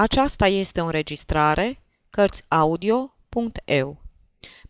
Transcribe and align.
Aceasta 0.00 0.46
este 0.46 0.80
o 0.80 0.84
înregistrare 0.84 1.82
Cărțiaudio.eu. 2.10 4.02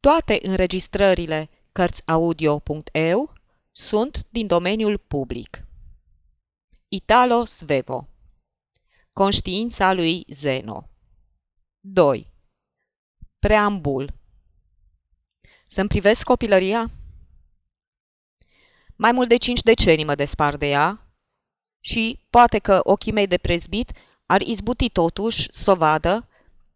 Toate 0.00 0.38
înregistrările 0.42 1.50
Cărțiaudio.eu 1.72 3.32
sunt 3.72 4.26
din 4.30 4.46
domeniul 4.46 4.98
public. 4.98 5.64
Italo 6.88 7.44
Svevo 7.44 8.08
Conștiința 9.12 9.92
lui 9.92 10.24
Zeno 10.28 10.88
2. 11.80 12.32
Preambul 13.44 14.12
Să-mi 15.66 15.88
privesc 15.88 16.24
copilăria? 16.24 16.90
Mai 18.96 19.12
mult 19.12 19.28
de 19.28 19.36
cinci 19.36 19.62
decenii 19.62 20.04
mă 20.04 20.14
despar 20.14 20.56
de 20.56 20.66
ea 20.66 21.06
și 21.80 22.20
poate 22.30 22.58
că 22.58 22.80
ochii 22.82 23.12
mei 23.12 23.26
de 23.26 23.36
prezbit 23.36 23.92
ar 24.26 24.40
izbuti 24.40 24.90
totuși 24.90 25.48
să 25.52 25.70
o 25.70 25.74
vadă 25.74 26.28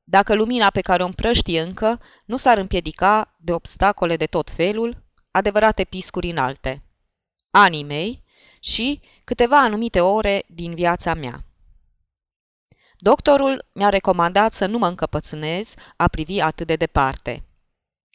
dacă 0.05 0.35
lumina 0.35 0.71
pe 0.71 0.81
care 0.81 1.03
o 1.03 1.07
împrăștie 1.07 1.61
încă 1.61 2.01
nu 2.25 2.37
s-ar 2.37 2.59
împiedica 2.59 3.35
de 3.41 3.53
obstacole 3.53 4.16
de 4.16 4.27
tot 4.27 4.51
felul, 4.51 5.03
adevărate 5.30 5.85
piscuri 5.85 6.30
înalte, 6.30 6.83
anii 7.51 7.85
mei 7.85 8.23
și 8.61 9.01
câteva 9.25 9.59
anumite 9.59 10.01
ore 10.01 10.45
din 10.47 10.75
viața 10.75 11.15
mea. 11.15 11.48
Doctorul 13.01 13.65
mi-a 13.73 13.88
recomandat 13.88 14.55
să 14.55 14.66
nu 14.66 14.79
mă 14.79 14.87
încăpățânez 14.87 15.75
a 15.97 16.09
privi 16.09 16.41
atât 16.41 16.66
de 16.66 16.77
departe. 16.77 17.43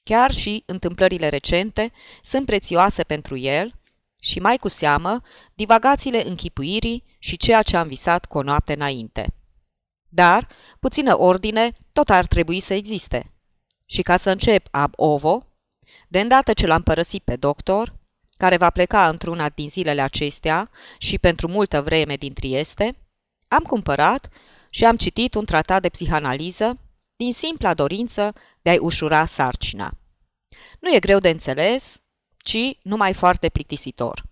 Chiar 0.04 0.32
și 0.32 0.64
întâmplările 0.66 1.30
recente 1.30 1.92
sunt 2.24 2.46
prețioase 2.46 3.04
pentru 3.04 3.38
el 3.38 3.74
și 4.20 4.40
mai 4.40 4.58
cu 4.58 4.68
seamă 4.68 5.22
divagațiile 5.54 6.28
închipuirii 6.28 7.04
și 7.20 7.38
ceea 7.38 7.62
ce 7.62 7.78
am 7.78 7.88
visat 7.88 8.26
cu 8.26 8.38
o 8.38 8.42
noapte 8.42 8.74
înainte. 8.74 9.34
Dar 10.10 10.48
puțină 10.80 11.20
ordine 11.20 11.72
tot 11.92 12.10
ar 12.10 12.26
trebui 12.26 12.60
să 12.60 12.74
existe. 12.74 13.32
Și 13.86 14.02
ca 14.02 14.18
să 14.18 14.30
încep 14.30 14.68
ab 14.72 14.94
ovo, 14.96 15.48
de 16.08 16.20
îndată 16.20 16.54
ce 16.54 16.68
l-am 16.68 16.84
părăsit 16.84 17.24
pe 17.24 17.36
doctor, 17.36 17.94
care 18.38 18.58
va 18.58 18.70
pleca 18.70 19.10
într-una 19.10 19.50
din 19.50 19.70
zilele 19.70 20.02
acestea 20.02 20.70
și 20.98 21.20
pentru 21.20 21.48
multă 21.48 21.82
vreme 21.82 22.16
din 22.16 22.34
Trieste, 22.34 22.98
am 23.48 23.64
cumpărat 23.64 24.30
și 24.76 24.86
am 24.86 24.96
citit 24.96 25.34
un 25.34 25.46
tratat 25.46 25.82
de 25.82 25.90
psihanaliză 25.90 26.80
din 27.16 27.34
simpla 27.34 27.74
dorință 27.74 28.34
de 28.62 28.70
a-i 28.70 28.78
ușura 28.78 29.26
sarcina. 29.26 29.98
Nu 30.80 30.94
e 30.94 31.00
greu 31.00 31.20
de 31.20 31.30
înțeles, 31.30 32.02
ci 32.38 32.78
numai 32.82 33.14
foarte 33.14 33.50
plictisitor. 33.50 34.24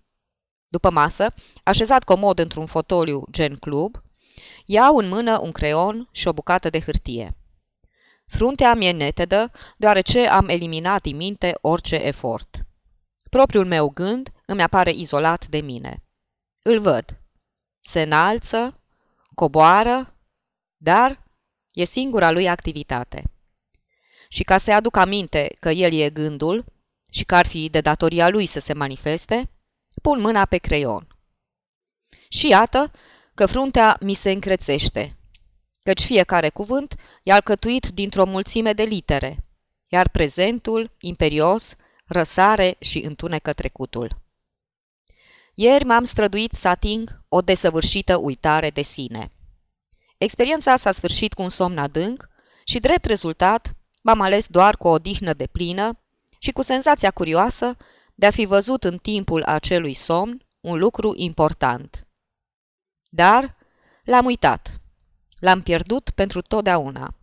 După 0.67 0.89
masă, 0.89 1.33
așezat 1.63 2.03
comod 2.03 2.39
într-un 2.39 2.65
fotoliu 2.65 3.23
gen 3.31 3.55
club, 3.55 4.01
iau 4.65 4.95
în 4.95 5.07
mână 5.07 5.39
un 5.39 5.51
creion 5.51 6.09
și 6.11 6.27
o 6.27 6.33
bucată 6.33 6.69
de 6.69 6.79
hârtie. 6.79 7.37
Fruntea 8.25 8.73
mi-e 8.73 8.91
netedă, 8.91 9.51
deoarece 9.77 10.27
am 10.27 10.49
eliminat 10.49 11.01
din 11.01 11.15
minte 11.15 11.57
orice 11.61 11.95
efort. 11.95 12.65
Propriul 13.29 13.65
meu 13.65 13.89
gând 13.89 14.31
îmi 14.45 14.63
apare 14.63 14.91
izolat 14.91 15.47
de 15.47 15.61
mine. 15.61 16.03
Îl 16.61 16.79
văd. 16.79 17.19
Se 17.81 18.01
înalță, 18.01 18.79
coboară, 19.35 20.15
dar 20.83 21.23
e 21.71 21.83
singura 21.83 22.31
lui 22.31 22.47
activitate. 22.47 23.23
Și 24.29 24.43
ca 24.43 24.57
să 24.57 24.71
aduc 24.71 24.95
aminte 24.95 25.55
că 25.59 25.69
el 25.69 25.93
e 25.93 26.09
gândul 26.09 26.65
și 27.11 27.23
că 27.23 27.35
ar 27.35 27.47
fi 27.47 27.69
de 27.69 27.81
datoria 27.81 28.29
lui 28.29 28.45
să 28.45 28.59
se 28.59 28.73
manifeste, 28.73 29.49
pun 30.01 30.21
mâna 30.21 30.45
pe 30.45 30.57
creion. 30.57 31.07
Și 32.29 32.47
iată 32.47 32.91
că 33.33 33.45
fruntea 33.45 33.97
mi 33.99 34.13
se 34.13 34.31
încrețește, 34.31 35.17
căci 35.83 36.01
fiecare 36.01 36.49
cuvânt 36.49 36.95
e 37.23 37.31
alcătuit 37.31 37.87
dintr-o 37.87 38.25
mulțime 38.25 38.73
de 38.73 38.83
litere, 38.83 39.43
iar 39.87 40.09
prezentul, 40.09 40.95
imperios, 40.99 41.75
răsare 42.05 42.75
și 42.79 42.99
întunecă 42.99 43.53
trecutul. 43.53 44.21
Ieri 45.53 45.85
m-am 45.85 46.03
străduit 46.03 46.53
să 46.53 46.67
ating 46.67 47.23
o 47.27 47.41
desăvârșită 47.41 48.17
uitare 48.17 48.69
de 48.69 48.81
sine– 48.81 49.29
Experiența 50.21 50.75
s-a 50.75 50.91
sfârșit 50.91 51.33
cu 51.33 51.41
un 51.41 51.49
somn 51.49 51.77
adânc 51.77 52.29
și, 52.63 52.79
drept 52.79 53.05
rezultat, 53.05 53.75
m-am 54.01 54.21
ales 54.21 54.47
doar 54.47 54.77
cu 54.77 54.87
o 54.87 54.91
odihnă 54.91 55.33
de 55.33 55.47
plină 55.47 55.99
și 56.39 56.51
cu 56.51 56.61
senzația 56.61 57.11
curioasă 57.11 57.77
de 58.15 58.25
a 58.25 58.31
fi 58.31 58.45
văzut 58.45 58.83
în 58.83 58.97
timpul 58.97 59.43
acelui 59.43 59.93
somn 59.93 60.45
un 60.59 60.77
lucru 60.77 61.13
important. 61.15 62.07
Dar 63.09 63.55
l-am 64.03 64.25
uitat. 64.25 64.81
L-am 65.39 65.61
pierdut 65.61 66.09
pentru 66.09 66.41
totdeauna. 66.41 67.13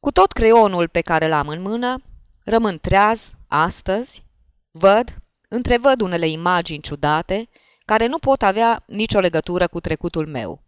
Cu 0.00 0.10
tot 0.10 0.32
creionul 0.32 0.88
pe 0.88 1.00
care 1.00 1.28
l-am 1.28 1.48
în 1.48 1.62
mână, 1.62 2.00
rămân 2.44 2.78
treaz 2.78 3.32
astăzi, 3.46 4.24
văd, 4.70 5.16
întrevăd 5.48 6.00
unele 6.00 6.28
imagini 6.28 6.82
ciudate 6.82 7.48
care 7.84 8.06
nu 8.06 8.18
pot 8.18 8.42
avea 8.42 8.82
nicio 8.86 9.20
legătură 9.20 9.66
cu 9.66 9.80
trecutul 9.80 10.26
meu. 10.26 10.62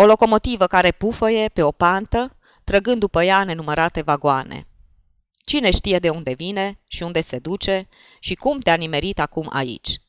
O 0.00 0.06
locomotivă 0.06 0.66
care 0.66 0.90
pufăie 0.90 1.48
pe 1.48 1.62
o 1.62 1.70
pantă, 1.70 2.36
trăgând 2.64 2.98
după 3.00 3.22
ea 3.22 3.44
nenumărate 3.44 4.02
vagoane. 4.02 4.66
Cine 5.44 5.70
știe 5.70 5.98
de 5.98 6.10
unde 6.10 6.32
vine 6.32 6.80
și 6.88 7.02
unde 7.02 7.20
se 7.20 7.38
duce 7.38 7.88
și 8.20 8.34
cum 8.34 8.58
te-a 8.58 8.74
nimerit 8.74 9.18
acum 9.18 9.48
aici? 9.52 10.00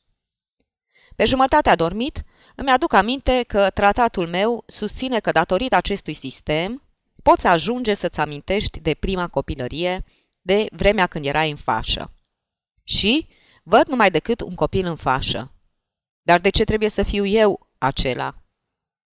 Pe 1.16 1.24
jumătate 1.24 1.70
adormit, 1.70 2.24
îmi 2.54 2.70
aduc 2.70 2.92
aminte 2.92 3.42
că 3.42 3.70
tratatul 3.70 4.28
meu 4.28 4.64
susține 4.66 5.20
că 5.20 5.30
datorită 5.32 5.76
acestui 5.76 6.14
sistem 6.14 6.82
poți 7.22 7.46
ajunge 7.46 7.94
să-ți 7.94 8.20
amintești 8.20 8.80
de 8.80 8.94
prima 8.94 9.28
copilărie, 9.28 10.04
de 10.40 10.66
vremea 10.72 11.06
când 11.06 11.24
erai 11.24 11.50
în 11.50 11.56
fașă. 11.56 12.12
Și 12.84 13.28
văd 13.62 13.86
numai 13.86 14.10
decât 14.10 14.40
un 14.40 14.54
copil 14.54 14.86
în 14.86 14.96
fașă. 14.96 15.52
Dar 16.22 16.40
de 16.40 16.48
ce 16.48 16.64
trebuie 16.64 16.88
să 16.88 17.02
fiu 17.02 17.24
eu 17.24 17.68
acela? 17.78 18.34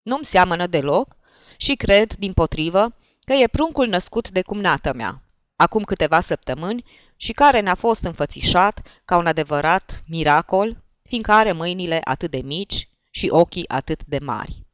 Nu-mi 0.03 0.25
seamănă 0.25 0.68
deloc 0.68 1.16
și 1.58 1.75
cred, 1.75 2.14
din 2.14 2.34
potrivă, 2.34 2.96
că 3.19 3.34
e 3.34 3.47
pruncul 3.47 3.88
născut 3.88 4.30
de 4.30 4.41
cumnată 4.41 4.94
mea, 4.94 5.24
acum 5.56 5.84
câteva 5.84 6.19
săptămâni, 6.19 6.84
și 7.16 7.31
care 7.31 7.59
ne-a 7.59 7.75
fost 7.75 8.03
înfățișat 8.03 9.02
ca 9.06 9.18
un 9.18 9.28
adevărat 9.28 10.03
miracol, 10.08 10.84
fiindcă 11.03 11.31
are 11.31 11.52
mâinile 11.52 12.02
atât 12.03 12.31
de 12.31 12.41
mici 12.41 12.90
și 13.09 13.28
ochii 13.30 13.69
atât 13.69 14.06
de 14.06 14.19
mari. 14.19 14.66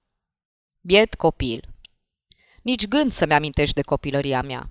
Biet 0.82 1.16
copil. 1.16 1.68
Nici 2.62 2.88
gând 2.88 3.14
să-mi 3.14 3.34
amintești 3.34 3.76
de 3.76 3.82
copilăria 3.82 4.42
mea. 4.42 4.70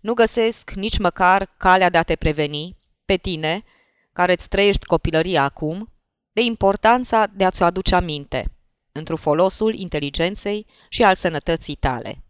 Nu 0.00 0.14
găsesc 0.14 0.70
nici 0.70 0.98
măcar 0.98 1.54
calea 1.56 1.90
de 1.90 1.98
a 1.98 2.02
te 2.02 2.16
preveni, 2.16 2.76
pe 3.04 3.16
tine, 3.16 3.64
care 4.12 4.32
îți 4.32 4.48
trăiești 4.48 4.86
copilăria 4.86 5.42
acum, 5.42 5.92
de 6.32 6.40
importanța 6.40 7.26
de 7.26 7.44
a-ți 7.44 7.62
o 7.62 7.64
aduce 7.64 7.94
aminte– 7.94 8.48
într 8.98 9.14
folosul 9.14 9.74
inteligenței 9.74 10.66
și 10.88 11.02
al 11.02 11.14
sănătății 11.14 11.74
tale. 11.74 12.22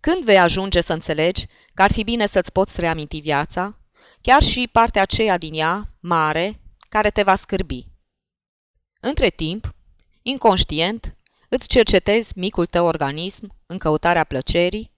Când 0.00 0.24
vei 0.24 0.38
ajunge 0.38 0.80
să 0.80 0.92
înțelegi 0.92 1.46
că 1.74 1.82
ar 1.82 1.92
fi 1.92 2.04
bine 2.04 2.26
să-ți 2.26 2.52
poți 2.52 2.80
reaminti 2.80 3.20
viața, 3.20 3.78
chiar 4.20 4.42
și 4.42 4.68
partea 4.72 5.02
aceea 5.02 5.38
din 5.38 5.54
ea, 5.54 5.84
mare, 6.00 6.60
care 6.88 7.10
te 7.10 7.22
va 7.22 7.34
scârbi? 7.34 7.86
Între 9.00 9.30
timp, 9.30 9.74
inconștient, 10.22 11.16
îți 11.48 11.68
cercetezi 11.68 12.38
micul 12.38 12.66
tău 12.66 12.86
organism 12.86 13.56
în 13.66 13.78
căutarea 13.78 14.24
plăcerii 14.24 14.90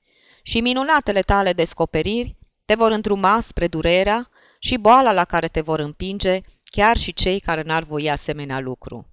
și 0.43 0.61
minunatele 0.61 1.21
tale 1.21 1.53
descoperiri 1.53 2.37
te 2.65 2.75
vor 2.75 2.91
îndruma 2.91 3.41
spre 3.41 3.67
durerea 3.67 4.31
și 4.59 4.77
boala 4.77 5.13
la 5.13 5.25
care 5.25 5.49
te 5.49 5.61
vor 5.61 5.79
împinge 5.79 6.41
chiar 6.65 6.97
și 6.97 7.13
cei 7.13 7.41
care 7.41 7.63
n-ar 7.63 7.83
voi 7.83 8.11
asemenea 8.11 8.61
lucru. 8.61 9.12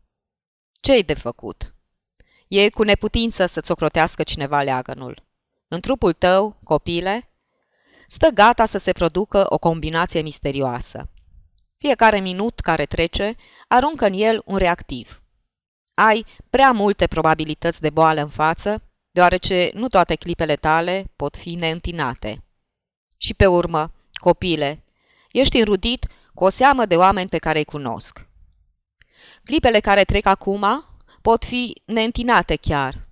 Ce-i 0.82 1.04
de 1.04 1.14
făcut? 1.14 1.74
E 2.48 2.70
cu 2.70 2.84
neputință 2.84 3.46
să-ți 3.46 3.72
ocrotească 3.72 4.24
cineva 4.24 4.62
leagănul. 4.62 5.24
În 5.68 5.80
trupul 5.80 6.14
tău, 6.14 6.58
copile, 6.64 7.30
stă 8.08 8.28
gata 8.28 8.66
să 8.66 8.78
se 8.78 8.92
producă 8.92 9.46
o 9.50 9.58
combinație 9.58 10.22
misterioasă. 10.22 11.10
Fiecare 11.78 12.20
minut 12.20 12.60
care 12.60 12.86
trece 12.86 13.36
aruncă 13.68 14.06
în 14.06 14.14
el 14.14 14.42
un 14.46 14.58
reactiv. 14.58 15.22
Ai 15.94 16.26
prea 16.50 16.72
multe 16.72 17.08
probabilități 17.08 17.82
de 17.82 17.90
boală 17.90 18.22
în 18.22 18.30
față, 18.30 18.84
deoarece 19.12 19.72
nu 19.74 19.88
toate 19.88 20.16
clipele 20.16 20.56
tale 20.56 21.12
pot 21.16 21.38
fi 21.38 21.56
neîntinate. 21.56 22.44
Și 23.18 23.34
pe 23.34 23.46
urmă, 23.46 23.92
copile, 24.14 24.84
ești 25.32 25.58
înrudit 25.58 26.08
cu 26.34 26.44
o 26.44 26.50
seamă 26.50 26.86
de 26.86 26.96
oameni 26.96 27.30
pe 27.30 27.38
care 27.38 27.58
îi 27.58 27.66
cunosc. 27.66 28.29
Clipele 29.50 29.80
care 29.80 30.04
trec 30.04 30.26
acum 30.26 30.86
pot 31.22 31.46
fi 31.46 31.82
neîntinate 31.86 32.56
chiar. 32.56 33.08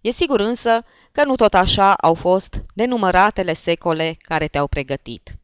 E 0.00 0.10
sigur 0.10 0.40
însă 0.40 0.84
că 1.12 1.24
nu 1.24 1.34
tot 1.34 1.54
așa 1.54 1.94
au 1.94 2.14
fost 2.14 2.62
nenumăratele 2.74 3.52
secole 3.52 4.16
care 4.20 4.48
te-au 4.48 4.66
pregătit. 4.66 5.36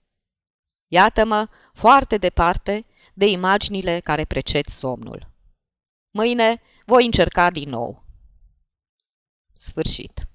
Iată-mă 0.89 1.49
foarte 1.73 2.17
departe 2.17 2.85
de 3.15 3.27
imaginile 3.27 4.01
care 4.01 4.25
preced 4.25 4.67
somnul. 4.67 5.29
Mâine 6.11 6.63
voi 6.87 7.05
încerca 7.05 7.51
din 7.51 7.69
nou. 7.69 8.03
Sfârșit. 9.53 10.27